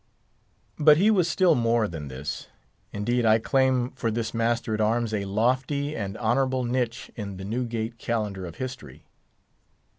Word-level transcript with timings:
But 0.79 0.97
he 0.97 1.11
was 1.11 1.29
still 1.29 1.53
more 1.53 1.87
than 1.87 2.07
this. 2.07 2.47
Indeed, 2.91 3.23
I 3.23 3.37
claim 3.37 3.91
for 3.91 4.09
this 4.09 4.33
master 4.33 4.73
at 4.73 4.81
arms 4.81 5.13
a 5.13 5.25
lofty 5.25 5.95
and 5.95 6.17
honourable 6.17 6.63
niche 6.63 7.11
in 7.15 7.37
the 7.37 7.45
Newgate 7.45 7.99
Calendar 7.99 8.47
of 8.47 8.55
history. 8.55 9.05